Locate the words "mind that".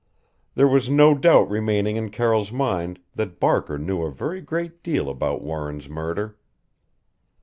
2.51-3.39